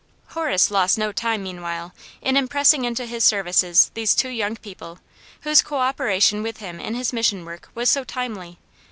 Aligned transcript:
Horace 0.29 0.71
lost 0.71 0.97
no 0.97 1.11
time, 1.11 1.43
meanwhile, 1.43 1.93
in 2.23 2.35
impressing 2.35 2.85
into 2.85 3.05
his 3.05 3.23
services 3.23 3.91
these 3.93 4.15
two 4.15 4.29
young 4.29 4.55
people, 4.55 4.97
whose 5.41 5.61
co 5.61 5.75
opera 5.77 6.19
tion 6.19 6.41
with 6.41 6.57
him 6.57 6.79
in 6.79 6.95
his 6.95 7.13
Mission 7.13 7.45
work 7.45 7.69
was 7.75 7.87
so 7.91 8.03
timely. 8.03 8.57